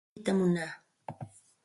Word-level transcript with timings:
Rantiytam 0.07 0.37
munaya. 0.39 0.73